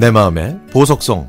내 0.00 0.10
마음의 0.10 0.58
보석성 0.72 1.28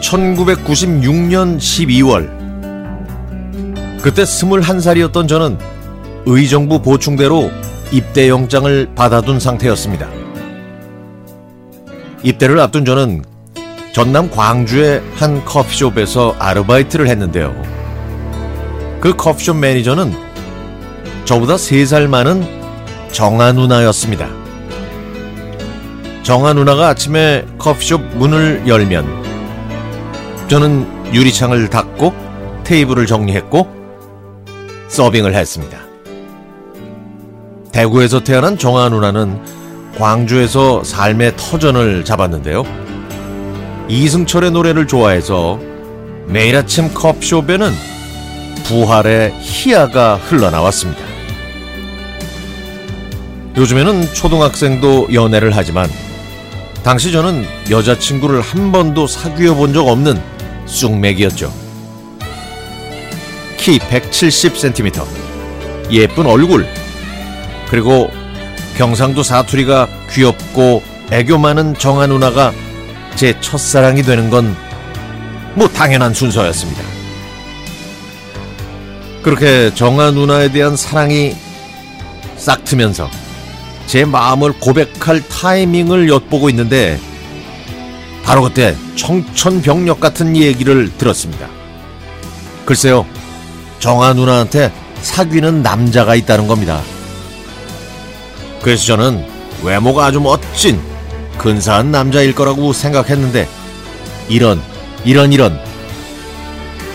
(1996년 0.00 1.58
12월) 1.58 2.30
그때 4.00 4.22
21살이었던 4.22 5.26
저는 5.26 5.58
의정부 6.24 6.80
보충대로 6.80 7.50
입대 7.90 8.28
영장을 8.28 8.94
받아둔 8.94 9.40
상태였습니다. 9.40 10.08
입대를 12.22 12.60
앞둔 12.60 12.84
저는 12.84 13.24
전남 13.92 14.30
광주의 14.30 15.02
한 15.16 15.44
커피숍에서 15.44 16.36
아르바이트를 16.38 17.08
했는데요. 17.08 17.54
그 19.00 19.14
커피숍 19.16 19.56
매니저는 19.56 20.12
저보다 21.24 21.56
3살 21.56 22.06
많은 22.06 22.46
정아 23.12 23.52
누나였습니다. 23.52 24.28
정아 26.22 26.52
누나가 26.52 26.88
아침에 26.88 27.44
커피숍 27.58 28.00
문을 28.16 28.64
열면 28.66 30.46
저는 30.48 31.14
유리창을 31.14 31.70
닫고 31.70 32.14
테이블을 32.64 33.06
정리했고 33.06 33.66
서빙을 34.88 35.34
했습니다. 35.34 35.78
대구에서 37.72 38.24
태어난 38.24 38.58
정아 38.58 38.88
누나는 38.90 39.40
광주에서 39.96 40.84
삶의 40.84 41.36
터전을 41.36 42.04
잡았는데요. 42.04 42.87
이승철의 43.88 44.50
노래를 44.50 44.86
좋아해서 44.86 45.58
매일 46.26 46.56
아침 46.56 46.92
커피숍에는 46.92 47.72
부활의 48.64 49.34
희야가 49.40 50.16
흘러나왔습니다. 50.16 51.02
요즘에는 53.56 54.12
초등학생도 54.12 55.08
연애를 55.14 55.56
하지만 55.56 55.88
당시 56.84 57.10
저는 57.12 57.44
여자친구를 57.70 58.40
한 58.40 58.70
번도 58.72 59.06
사귀어 59.06 59.54
본 59.54 59.72
적 59.72 59.88
없는 59.88 60.20
쑥맥이었죠. 60.66 61.52
키 63.56 63.78
170cm, 63.78 65.04
예쁜 65.90 66.26
얼굴, 66.26 66.66
그리고 67.68 68.10
경상도 68.76 69.22
사투리가 69.22 69.88
귀엽고 70.12 70.82
애교 71.10 71.38
많은 71.38 71.74
정아 71.74 72.06
누나가 72.06 72.52
제 73.18 73.38
첫사랑이 73.40 74.02
되는 74.02 74.30
건 74.30 74.68
뭐 75.58 75.66
당연한 75.68 76.14
순서였습니다. 76.14 76.82
그렇게 79.22 79.74
정아 79.74 80.12
누나에 80.12 80.52
대한 80.52 80.76
사랑이 80.76 81.34
싹 82.36 82.64
트면서 82.64 83.10
제 83.88 84.04
마음을 84.04 84.52
고백할 84.60 85.26
타이밍을 85.28 86.08
엿보고 86.08 86.48
있는데 86.50 87.00
바로 88.22 88.42
그때 88.42 88.76
청천벽력 88.94 89.98
같은 89.98 90.36
얘기를 90.36 90.96
들었습니다. 90.96 91.48
글쎄요, 92.64 93.04
정아 93.80 94.12
누나한테 94.12 94.72
사귀는 95.02 95.62
남자가 95.62 96.14
있다는 96.14 96.46
겁니다. 96.46 96.82
그래서 98.62 98.84
저는 98.84 99.26
외모가 99.64 100.06
아주 100.06 100.20
멋진 100.20 100.80
근사한 101.38 101.90
남자일 101.90 102.34
거라고 102.34 102.72
생각했는데 102.72 103.48
이런 104.28 104.60
이런 105.04 105.32
이런 105.32 105.58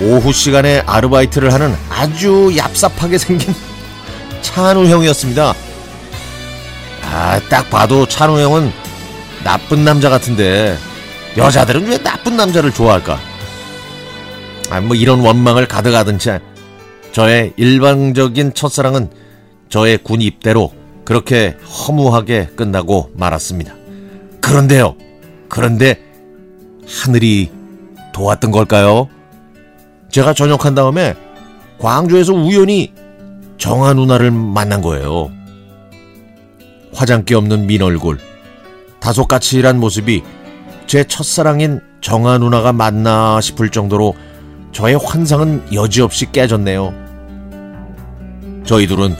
오후 0.00 0.32
시간에 0.32 0.82
아르바이트를 0.86 1.52
하는 1.52 1.74
아주 1.88 2.50
얍삽하게 2.54 3.18
생긴 3.18 3.54
찬우 4.42 4.86
형이었습니다. 4.86 5.54
아, 7.02 7.40
딱 7.48 7.70
봐도 7.70 8.06
찬우 8.06 8.38
형은 8.40 8.72
나쁜 9.44 9.84
남자 9.84 10.10
같은데 10.10 10.76
여자들은 11.36 11.86
왜 11.86 11.98
나쁜 11.98 12.36
남자를 12.36 12.72
좋아할까? 12.72 13.18
아, 14.70 14.80
뭐 14.80 14.96
이런 14.96 15.20
원망을 15.20 15.66
가득 15.66 15.94
하던 15.94 16.18
채 16.18 16.40
저의 17.12 17.52
일방적인 17.56 18.54
첫사랑은 18.54 19.10
저의 19.68 19.98
군 19.98 20.20
입대로 20.20 20.72
그렇게 21.04 21.56
허무하게 21.62 22.48
끝나고 22.56 23.10
말았습니다. 23.14 23.83
그런데요. 24.44 24.94
그런데 25.48 25.98
하늘이 26.86 27.50
도왔던 28.12 28.50
걸까요? 28.50 29.08
제가 30.10 30.34
전역한 30.34 30.74
다음에 30.74 31.14
광주에서 31.78 32.34
우연히 32.34 32.92
정아 33.56 33.94
누나를 33.94 34.30
만난 34.30 34.82
거예요. 34.82 35.30
화장기 36.92 37.34
없는 37.34 37.66
민 37.66 37.80
얼굴, 37.80 38.18
다소 39.00 39.26
까칠한 39.26 39.80
모습이 39.80 40.22
제 40.86 41.04
첫사랑인 41.04 41.80
정아 42.02 42.36
누나가 42.36 42.72
맞나 42.72 43.40
싶을 43.40 43.70
정도로 43.70 44.14
저의 44.72 44.96
환상은 44.96 45.72
여지없이 45.72 46.30
깨졌네요. 46.30 46.92
저희 48.66 48.86
둘은 48.86 49.16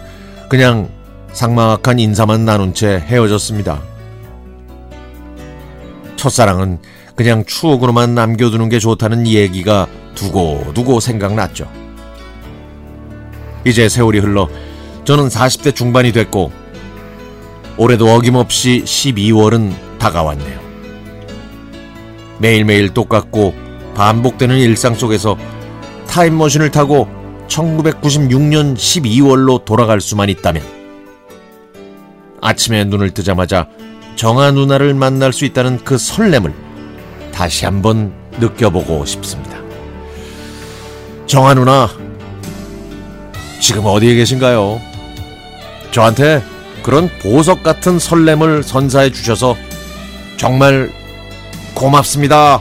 그냥 0.51 0.91
상막한 1.33 1.99
인사만 1.99 2.45
나눈 2.45 2.75
채 2.75 2.99
헤어졌습니다. 2.99 3.94
첫사랑은 6.25 6.79
그냥 7.17 7.45
추억으로만 7.45 8.15
남겨두는 8.15 8.71
게 8.71 8.79
좋다는 8.79 9.27
얘기가 9.27 9.87
두고두고 10.15 11.01
생각났죠. 11.01 11.71
이제 13.67 13.91
세월이 13.91 14.21
흘러 14.21 14.49
저는 15.05 15.29
40대 15.29 15.75
중반이 15.75 16.13
됐고 16.13 16.51
올해도 17.77 18.09
어김없이 18.09 18.85
12월은 18.87 19.75
다가왔네요. 19.99 20.61
매일매일 22.39 22.95
똑같고 22.95 23.55
반복되는 23.95 24.57
일상 24.57 24.95
속에서 24.95 25.37
타임머신을 26.09 26.71
타고 26.71 27.07
1996년 27.49 28.75
12월로 28.77 29.63
돌아갈 29.67 30.01
수만 30.01 30.31
있다면 30.31 30.63
아침에 32.41 32.85
눈을 32.85 33.11
뜨자마자 33.11 33.69
정아 34.17 34.53
누나를 34.53 34.95
만날 34.95 35.33
수 35.33 35.45
있다는 35.45 35.79
그 35.85 35.99
설렘을 35.99 36.53
다시 37.33 37.65
한번 37.65 38.13
느껴보고 38.39 39.05
싶습니다. 39.05 39.59
정아 41.27 41.55
누나, 41.55 41.89
지금 43.61 43.87
어디에 43.87 44.15
계신가요? 44.15 44.81
저한테 45.91 46.43
그런 46.83 47.09
보석 47.21 47.63
같은 47.63 47.99
설렘을 47.99 48.63
선사해 48.63 49.11
주셔서 49.11 49.57
정말 50.37 50.93
고맙습니다. 51.75 52.61